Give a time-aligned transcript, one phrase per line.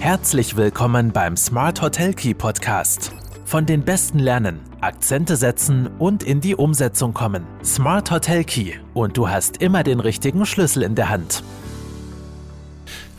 [0.00, 3.12] Herzlich willkommen beim Smart Hotel Key Podcast.
[3.44, 7.44] Von den Besten lernen, Akzente setzen und in die Umsetzung kommen.
[7.64, 11.42] Smart Hotel Key und du hast immer den richtigen Schlüssel in der Hand.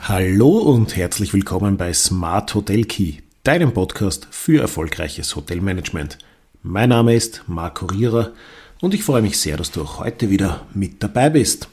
[0.02, 6.18] Hallo und herzlich willkommen bei Smart Hotel Key, deinem Podcast für erfolgreiches Hotelmanagement.
[6.64, 8.32] Mein Name ist Marco Rierer
[8.80, 11.68] und ich freue mich sehr, dass du auch heute wieder mit dabei bist.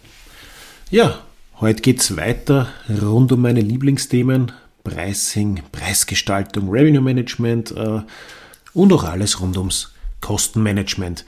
[0.90, 1.20] Ja,
[1.60, 2.68] heute geht's weiter
[3.00, 4.50] rund um meine Lieblingsthemen
[4.86, 8.02] Pricing, Preisgestaltung, Revenue Management äh,
[8.72, 11.24] und auch alles rund ums Kostenmanagement.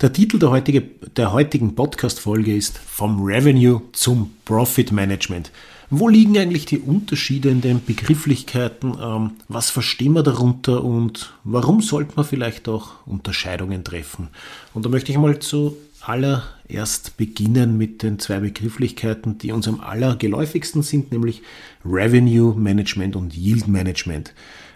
[0.00, 0.82] Der Titel der, heutige,
[1.16, 5.50] der heutigen Podcast-Folge ist Vom Revenue zum Profit Management.
[5.92, 8.96] Wo liegen eigentlich die Unterschiede in den Begrifflichkeiten?
[9.02, 14.28] Ähm, was verstehen wir darunter und warum sollte man vielleicht auch Unterscheidungen treffen?
[14.72, 20.82] Und da möchte ich mal zuallererst beginnen mit den zwei Begrifflichkeiten, die uns am allergeläufigsten
[20.82, 21.42] sind, nämlich
[21.84, 24.32] Revenue Management und Yield Management.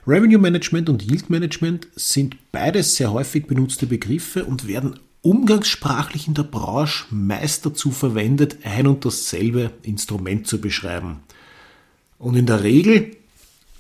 [0.09, 6.35] Revenue Management und Yield Management sind beides sehr häufig benutzte Begriffe und werden umgangssprachlich in
[6.35, 11.21] der Branche meist dazu verwendet, ein und dasselbe Instrument zu beschreiben.
[12.19, 13.17] Und in der Regel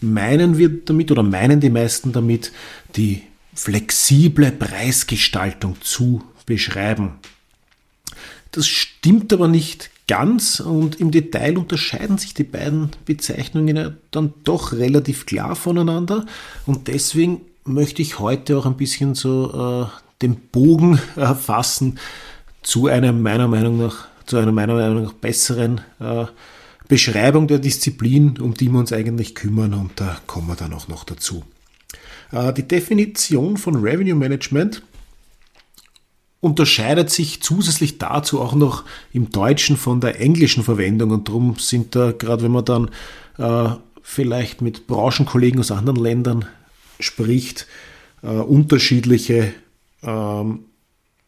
[0.00, 2.50] meinen wir damit oder meinen die meisten damit,
[2.96, 3.22] die
[3.54, 7.12] flexible Preisgestaltung zu beschreiben.
[8.50, 14.72] Das stimmt aber nicht ganz und im Detail unterscheiden sich die beiden Bezeichnungen dann doch
[14.72, 16.24] relativ klar voneinander
[16.66, 21.98] und deswegen möchte ich heute auch ein bisschen so äh, den Bogen äh, fassen
[22.62, 26.24] zu einer meiner Meinung nach, zu einer meiner Meinung nach besseren äh,
[26.88, 30.88] Beschreibung der Disziplin, um die wir uns eigentlich kümmern und da kommen wir dann auch
[30.88, 31.44] noch dazu.
[32.32, 34.82] Äh, die Definition von Revenue Management
[36.40, 41.94] unterscheidet sich zusätzlich dazu auch noch im Deutschen von der englischen Verwendung und darum sind
[41.94, 42.90] da, gerade wenn man dann
[43.38, 46.44] äh, vielleicht mit Branchenkollegen aus anderen Ländern
[47.00, 47.66] spricht,
[48.22, 49.54] äh, unterschiedliche
[50.04, 50.66] ähm,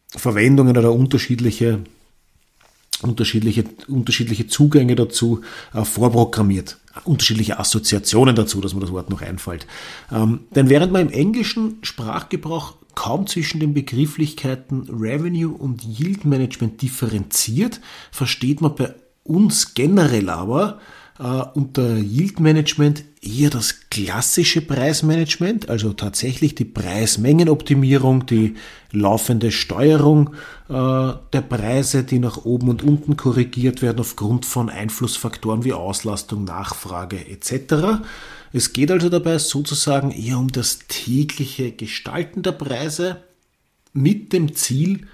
[0.09, 1.79] Verwendungen oder unterschiedliche,
[3.01, 5.41] unterschiedliche, unterschiedliche Zugänge dazu
[5.73, 6.77] äh, vorprogrammiert.
[7.03, 9.67] Unterschiedliche Assoziationen dazu, dass mir das Wort noch einfällt.
[10.11, 16.81] Ähm, denn während man im englischen Sprachgebrauch kaum zwischen den Begrifflichkeiten Revenue und Yield Management
[16.81, 17.79] differenziert,
[18.11, 20.79] versteht man bei uns generell aber
[21.19, 28.55] äh, unter Yield Management eher das klassische Preismanagement, also tatsächlich die Preismengenoptimierung, die
[28.91, 30.31] laufende Steuerung
[30.69, 36.43] äh, der Preise, die nach oben und unten korrigiert werden aufgrund von Einflussfaktoren wie Auslastung,
[36.43, 38.01] Nachfrage etc.
[38.53, 43.23] Es geht also dabei sozusagen eher um das tägliche Gestalten der Preise
[43.93, 45.07] mit dem Ziel,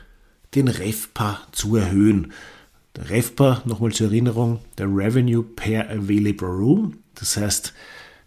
[0.56, 2.31] den REFPA zu erhöhen.
[2.96, 7.74] Der REFPA, nochmal zur Erinnerung, der Revenue per Available Room, das heißt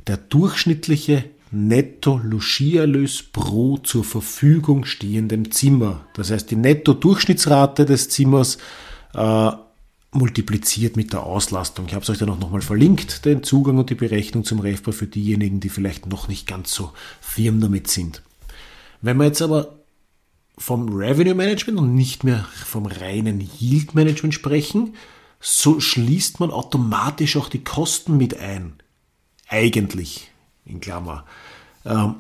[0.07, 6.07] der durchschnittliche Netto-Logiererlös pro zur Verfügung stehendem Zimmer.
[6.15, 8.59] Das heißt die Netto-Durchschnittsrate des Zimmers
[9.15, 9.51] äh,
[10.11, 11.87] multipliziert mit der Auslastung.
[11.87, 14.93] Ich habe es euch dann auch nochmal verlinkt, den Zugang und die Berechnung zum REFPA
[14.93, 18.23] für diejenigen, die vielleicht noch nicht ganz so firm damit sind.
[19.03, 19.76] Wenn wir jetzt aber
[20.59, 24.95] vom Revenue Management und nicht mehr vom reinen Yield Management sprechen,
[25.41, 28.75] so schließt man automatisch auch die Kosten mit ein.
[29.49, 30.31] Eigentlich,
[30.65, 31.25] in Klammer.
[31.85, 32.17] Ähm,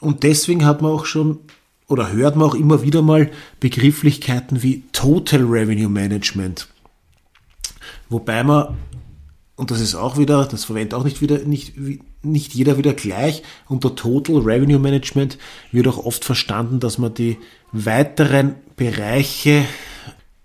[0.00, 1.40] und deswegen hat man auch schon
[1.88, 3.30] oder hört man auch immer wieder mal
[3.60, 6.68] Begrifflichkeiten wie Total Revenue Management.
[8.08, 8.78] Wobei man,
[9.62, 11.74] und das ist auch wieder, das verwendet auch nicht wieder, nicht,
[12.22, 15.38] nicht jeder wieder gleich, unter Total Revenue Management
[15.70, 17.38] wird auch oft verstanden, dass man die
[17.70, 19.64] weiteren Bereiche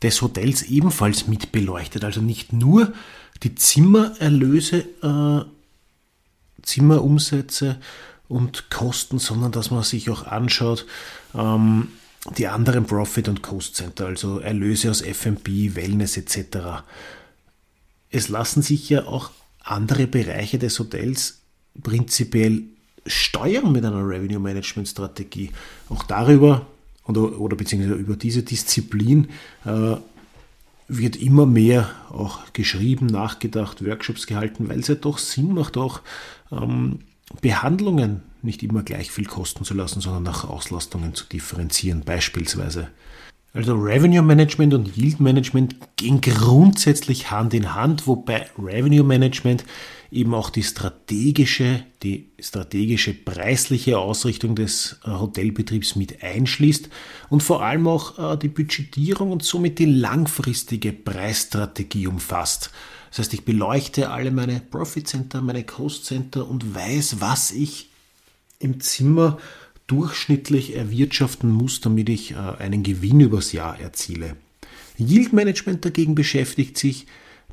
[0.03, 2.05] des Hotels ebenfalls mit beleuchtet.
[2.05, 2.93] Also nicht nur
[3.41, 5.45] die Zimmererlöse, äh,
[6.61, 7.77] Zimmerumsätze
[8.27, 10.85] und Kosten, sondern dass man sich auch anschaut,
[11.33, 11.87] ähm,
[12.37, 16.83] die anderen Profit- und Cost-Center, also Erlöse aus FB, Wellness etc.
[18.09, 21.41] Es lassen sich ja auch andere Bereiche des Hotels
[21.81, 22.63] prinzipiell
[23.05, 25.51] steuern mit einer Revenue Management Strategie.
[25.89, 26.65] Auch darüber
[27.05, 29.29] oder, oder beziehungsweise über diese Disziplin
[29.65, 29.95] äh,
[30.87, 36.01] wird immer mehr auch geschrieben, nachgedacht, Workshops gehalten, weil es ja doch Sinn macht, auch
[36.51, 36.99] ähm,
[37.41, 42.87] Behandlungen nicht immer gleich viel kosten zu lassen, sondern nach Auslastungen zu differenzieren, beispielsweise.
[43.57, 49.65] Also Revenue Management und Yield Management gehen grundsätzlich Hand in Hand, wobei Revenue Management
[50.11, 56.89] eben auch die strategische, die strategische preisliche Ausrichtung des äh, Hotelbetriebs mit einschließt
[57.29, 62.69] und vor allem auch äh, die Budgetierung und somit die langfristige Preisstrategie umfasst.
[63.09, 67.89] Das heißt, ich beleuchte alle meine Profit Center, meine Cost Center und weiß, was ich
[68.59, 69.39] im Zimmer
[69.87, 74.35] durchschnittlich erwirtschaften muss, damit ich äh, einen Gewinn übers Jahr erziele.
[74.97, 77.07] Yield Management dagegen beschäftigt sich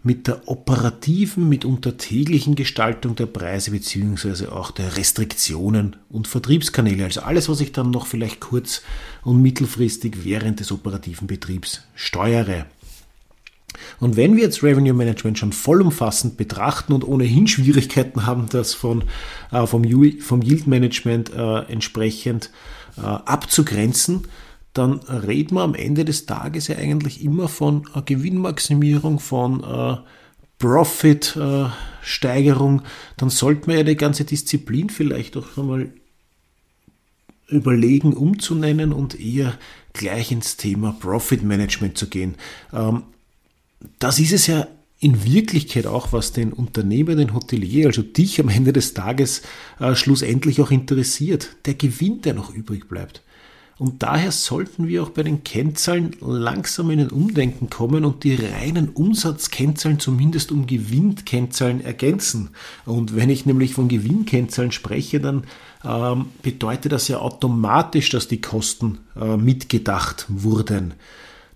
[0.05, 7.05] mit der operativen, mitunter täglichen Gestaltung der Preise beziehungsweise auch der Restriktionen und Vertriebskanäle.
[7.05, 8.83] Also alles, was ich dann noch vielleicht kurz-
[9.23, 12.67] und mittelfristig während des operativen Betriebs steuere.
[14.01, 19.05] Und wenn wir jetzt Revenue Management schon vollumfassend betrachten und ohnehin Schwierigkeiten haben, das von,
[19.53, 19.85] äh, vom,
[20.21, 22.51] vom Yield Management äh, entsprechend
[22.97, 24.27] äh, abzugrenzen,
[24.73, 29.97] dann reden wir am Ende des Tages ja eigentlich immer von äh, Gewinnmaximierung, von äh,
[30.59, 32.83] Profit-Steigerung.
[33.17, 35.91] dann sollte man ja die ganze Disziplin vielleicht auch einmal
[37.49, 39.59] überlegen, umzunennen und eher
[39.93, 42.37] gleich ins Thema Profit Management zu gehen.
[42.73, 43.03] Ähm,
[43.99, 44.67] das ist es ja
[44.99, 49.43] in Wirklichkeit auch, was den Unternehmer, den Hotelier, also dich am Ende des Tages
[49.79, 51.57] äh, schlussendlich auch interessiert.
[51.67, 53.23] Der Gewinn, der noch übrig bleibt.
[53.77, 58.37] Und daher sollten wir auch bei den Kennzahlen langsam in ein Umdenken kommen und die
[58.37, 62.51] reinen Umsatzkennzahlen zumindest um Gewinnkennzahlen ergänzen.
[62.87, 65.45] Und wenn ich nämlich von Gewinnkennzahlen spreche, dann
[65.85, 70.95] ähm, bedeutet das ja automatisch, dass die Kosten äh, mitgedacht wurden.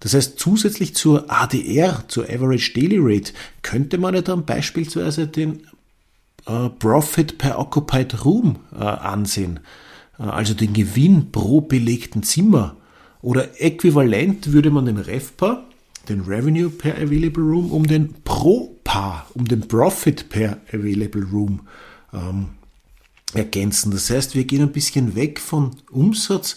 [0.01, 5.67] Das heißt, zusätzlich zur ADR, zur Average Daily Rate, könnte man ja dann beispielsweise den
[6.47, 9.61] äh, Profit per Occupied Room äh, ansehen,
[10.19, 12.77] äh, also den Gewinn pro belegten Zimmer.
[13.21, 15.65] Oder äquivalent würde man den RevPAR,
[16.09, 21.61] den Revenue per Available Room, um den Pro-Par, um den Profit per Available Room
[22.13, 22.51] ähm,
[23.35, 23.91] ergänzen.
[23.91, 26.57] Das heißt, wir gehen ein bisschen weg von Umsatz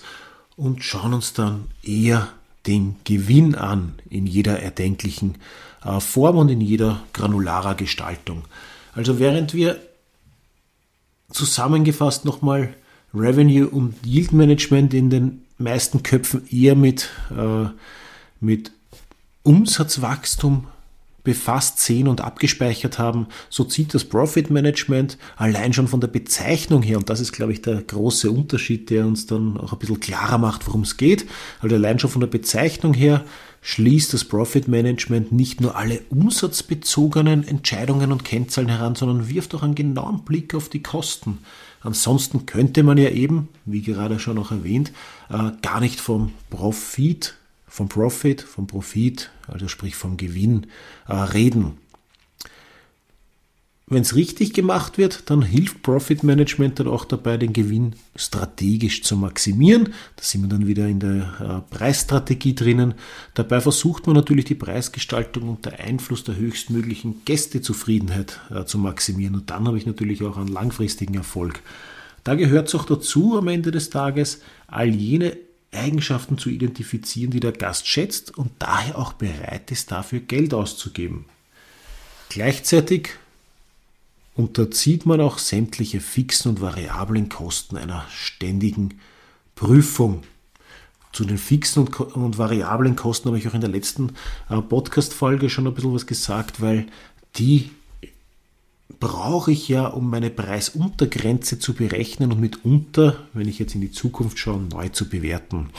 [0.55, 2.29] und schauen uns dann eher
[2.67, 5.35] den Gewinn an in jeder erdenklichen
[5.83, 8.43] äh, Form und in jeder granularer Gestaltung.
[8.93, 9.79] Also während wir
[11.31, 12.73] zusammengefasst nochmal
[13.13, 17.65] Revenue und Yield Management in den meisten Köpfen eher mit, äh,
[18.39, 18.71] mit
[19.43, 20.67] Umsatzwachstum
[21.23, 26.81] befasst sehen und abgespeichert haben, so zieht das Profit Management allein schon von der Bezeichnung
[26.81, 30.00] her, und das ist, glaube ich, der große Unterschied, der uns dann auch ein bisschen
[30.00, 31.25] klarer macht, worum es geht,
[31.59, 33.23] also allein schon von der Bezeichnung her
[33.62, 39.62] schließt das Profit Management nicht nur alle umsatzbezogenen Entscheidungen und Kennzahlen heran, sondern wirft auch
[39.62, 41.38] einen genauen Blick auf die Kosten.
[41.81, 44.91] Ansonsten könnte man ja eben, wie gerade schon auch erwähnt,
[45.29, 47.35] äh, gar nicht vom Profit
[47.71, 50.68] vom Profit, vom Profit, also sprich vom Gewinn,
[51.07, 51.77] äh, reden.
[53.88, 59.03] Wenn es richtig gemacht wird, dann hilft Profit Management dann auch dabei, den Gewinn strategisch
[59.03, 59.85] zu maximieren.
[60.18, 62.94] Da sind wir dann wieder in der äh, Preisstrategie drinnen.
[63.35, 69.35] Dabei versucht man natürlich die Preisgestaltung unter Einfluss der höchstmöglichen Gästezufriedenheit äh, zu maximieren.
[69.35, 71.62] Und dann habe ich natürlich auch einen langfristigen Erfolg.
[72.25, 75.38] Da gehört es auch dazu am Ende des Tages, all jene
[75.71, 81.25] Eigenschaften zu identifizieren, die der Gast schätzt und daher auch bereit ist, dafür Geld auszugeben.
[82.29, 83.09] Gleichzeitig
[84.35, 89.00] unterzieht man auch sämtliche fixen und variablen Kosten einer ständigen
[89.56, 90.23] Prüfung.
[91.13, 94.13] Zu den fixen und, und variablen Kosten habe ich auch in der letzten
[94.50, 96.88] äh, Podcast-Folge schon ein bisschen was gesagt, weil
[97.35, 97.69] die
[99.01, 103.92] brauche ich ja, um meine Preisuntergrenze zu berechnen und mitunter, wenn ich jetzt in die
[103.92, 105.71] Zukunft schaue, neu zu bewerten.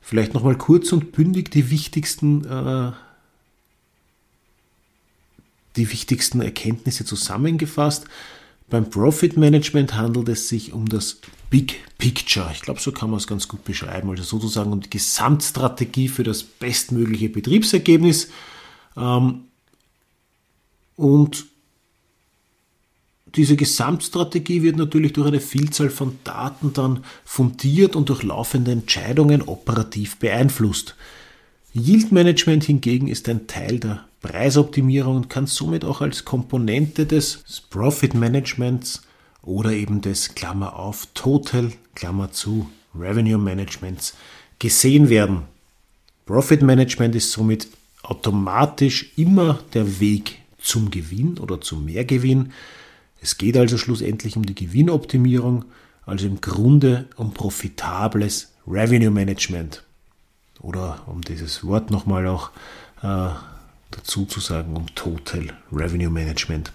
[0.00, 2.92] Vielleicht nochmal kurz und bündig die wichtigsten, äh,
[5.76, 8.06] die wichtigsten Erkenntnisse zusammengefasst.
[8.70, 12.50] Beim Profit Management handelt es sich um das Big Picture.
[12.52, 14.08] Ich glaube, so kann man es ganz gut beschreiben.
[14.10, 18.30] Also sozusagen um die Gesamtstrategie für das bestmögliche Betriebsergebnis.
[18.96, 19.44] Ähm,
[20.96, 21.46] und
[23.36, 29.42] diese Gesamtstrategie wird natürlich durch eine Vielzahl von Daten dann fundiert und durch laufende Entscheidungen
[29.42, 30.94] operativ beeinflusst.
[31.72, 37.42] Yield Management hingegen ist ein Teil der Preisoptimierung und kann somit auch als Komponente des
[37.70, 39.02] Profit Managements
[39.42, 44.14] oder eben des Klammer auf Total Klammer zu Revenue Managements
[44.60, 45.42] gesehen werden.
[46.26, 47.66] Profit Management ist somit
[48.02, 52.52] automatisch immer der Weg zum Gewinn oder zum Mehrgewinn.
[53.20, 55.64] Es geht also schlussendlich um die Gewinnoptimierung,
[56.06, 59.82] also im Grunde um profitables Revenue Management.
[60.60, 62.50] Oder um dieses Wort nochmal auch
[63.02, 63.30] äh,
[63.90, 66.72] dazu zu sagen, um Total Revenue Management.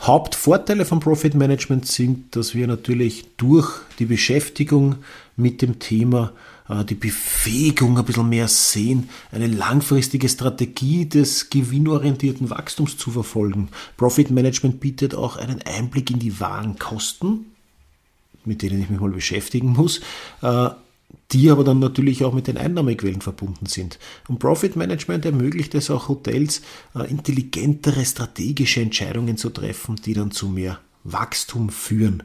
[0.00, 4.96] Hauptvorteile von Profit Management sind, dass wir natürlich durch die Beschäftigung
[5.36, 6.32] mit dem Thema
[6.68, 13.70] äh, die Befähigung ein bisschen mehr sehen, eine langfristige Strategie des gewinnorientierten Wachstums zu verfolgen.
[13.96, 17.46] Profit Management bietet auch einen Einblick in die wahren Kosten,
[18.44, 20.00] mit denen ich mich mal beschäftigen muss,
[20.42, 20.70] äh,
[21.32, 23.98] die aber dann natürlich auch mit den Einnahmequellen verbunden sind.
[24.28, 26.62] Und Profit Management ermöglicht es auch Hotels,
[26.94, 32.22] äh, intelligentere strategische Entscheidungen zu treffen, die dann zu mehr Wachstum führen.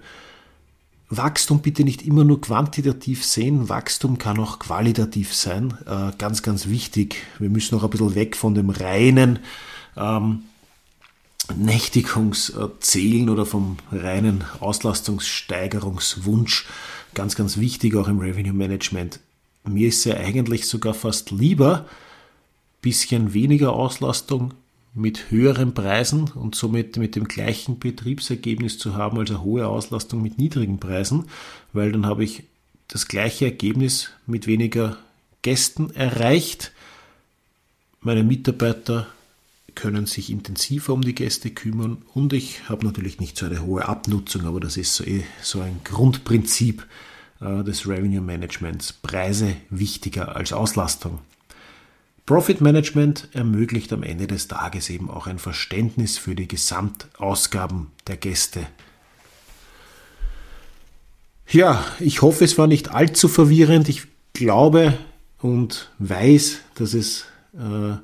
[1.10, 5.74] Wachstum bitte nicht immer nur quantitativ sehen, Wachstum kann auch qualitativ sein.
[5.86, 7.18] Äh, ganz, ganz wichtig.
[7.40, 9.40] Wir müssen auch ein bisschen weg von dem reinen
[9.98, 10.44] ähm,
[11.56, 16.66] Nächtigungszählen oder vom reinen Auslastungssteigerungswunsch
[17.16, 19.20] ganz, ganz wichtig auch im Revenue Management.
[19.66, 21.86] Mir ist ja eigentlich sogar fast lieber,
[22.82, 24.54] bisschen weniger Auslastung
[24.94, 30.22] mit höheren Preisen und somit mit dem gleichen Betriebsergebnis zu haben als eine hohe Auslastung
[30.22, 31.26] mit niedrigen Preisen,
[31.72, 32.44] weil dann habe ich
[32.88, 34.98] das gleiche Ergebnis mit weniger
[35.42, 36.72] Gästen erreicht.
[38.02, 39.08] Meine Mitarbeiter
[39.76, 43.86] können sich intensiver um die Gäste kümmern und ich habe natürlich nicht so eine hohe
[43.88, 46.86] Abnutzung, aber das ist so, eh so ein Grundprinzip
[47.42, 48.94] äh, des Revenue Managements.
[48.94, 51.20] Preise wichtiger als Auslastung.
[52.26, 58.16] Profit Management ermöglicht am Ende des Tages eben auch ein Verständnis für die Gesamtausgaben der
[58.16, 58.66] Gäste.
[61.50, 63.90] Ja, ich hoffe, es war nicht allzu verwirrend.
[63.90, 64.98] Ich glaube
[65.40, 67.98] und weiß, dass es äh,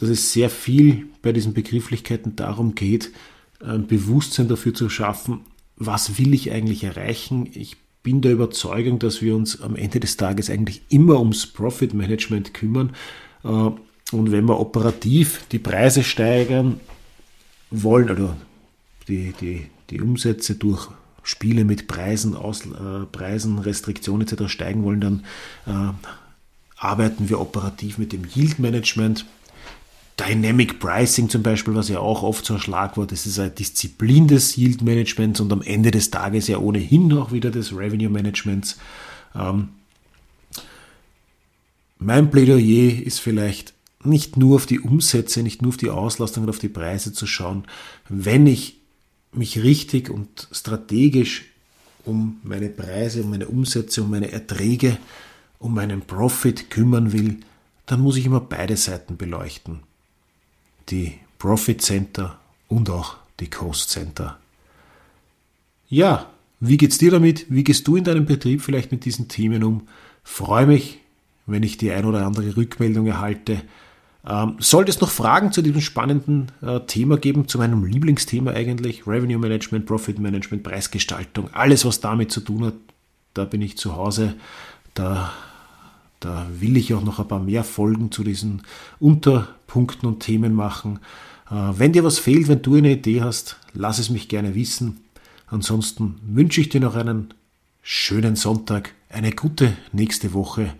[0.00, 3.12] dass es sehr viel bei diesen Begrifflichkeiten darum geht,
[3.62, 5.40] ein Bewusstsein dafür zu schaffen,
[5.76, 7.48] was will ich eigentlich erreichen.
[7.54, 11.92] Ich bin der Überzeugung, dass wir uns am Ende des Tages eigentlich immer ums Profit
[11.92, 12.94] Management kümmern.
[13.44, 16.80] Äh, und wenn wir operativ die Preise steigern
[17.70, 18.34] wollen, also
[19.06, 20.88] die, die, die Umsätze durch
[21.22, 24.48] Spiele mit Preisen, Aus, äh, Preisen, Restriktionen etc.
[24.48, 25.24] steigen wollen, dann
[25.66, 25.92] äh,
[26.76, 29.26] arbeiten wir operativ mit dem Yield Management.
[30.20, 34.28] Dynamic Pricing zum Beispiel, was ja auch oft so ein Schlagwort ist, ist eine Disziplin
[34.28, 38.76] des Yield Managements und am Ende des Tages ja ohnehin auch wieder des Revenue Managements.
[39.34, 39.70] Ähm,
[41.98, 43.72] mein Plädoyer ist vielleicht
[44.04, 47.26] nicht nur auf die Umsätze, nicht nur auf die Auslastung und auf die Preise zu
[47.26, 47.64] schauen.
[48.08, 48.78] Wenn ich
[49.32, 51.46] mich richtig und strategisch
[52.04, 54.98] um meine Preise, um meine Umsätze, um meine Erträge,
[55.58, 57.38] um meinen Profit kümmern will,
[57.86, 59.80] dann muss ich immer beide Seiten beleuchten
[60.90, 64.38] die Profit Center und auch die Cost Center.
[65.88, 66.26] Ja,
[66.60, 67.46] wie geht's dir damit?
[67.48, 69.88] Wie gehst du in deinem Betrieb vielleicht mit diesen Themen um?
[70.22, 70.98] Freue mich,
[71.46, 73.62] wenn ich die ein oder andere Rückmeldung erhalte.
[74.26, 79.06] Ähm, sollte es noch Fragen zu diesem spannenden äh, Thema geben, zu meinem Lieblingsthema eigentlich,
[79.06, 82.74] Revenue Management, Profit Management, Preisgestaltung, alles was damit zu tun hat,
[83.32, 84.34] da bin ich zu Hause.
[84.92, 85.32] Da
[86.20, 88.62] da will ich auch noch ein paar mehr Folgen zu diesen
[88.98, 91.00] Unterpunkten und Themen machen.
[91.50, 95.00] Äh, wenn dir was fehlt, wenn du eine Idee hast, lass es mich gerne wissen.
[95.46, 97.34] Ansonsten wünsche ich dir noch einen
[97.82, 100.74] schönen Sonntag, eine gute nächste Woche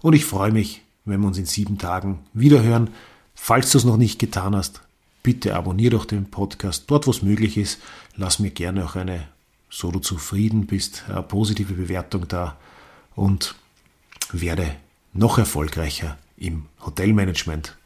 [0.00, 2.90] und ich freue mich, wenn wir uns in sieben Tagen wiederhören.
[3.34, 4.80] Falls du es noch nicht getan hast,
[5.22, 7.80] bitte abonniere doch den Podcast dort, wo es möglich ist.
[8.16, 9.26] Lass mir gerne auch eine,
[9.68, 12.56] so du zufrieden bist, positive Bewertung da
[13.16, 13.56] und
[14.32, 14.76] werde
[15.14, 17.76] noch erfolgreicher im Hotelmanagement.